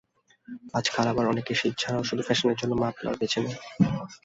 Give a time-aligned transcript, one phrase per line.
[0.73, 3.57] আজকাল আবার অনেকে শীত ছাড়াও শুধু ফ্যাশনের জন্য মাফলার বেছে নেন।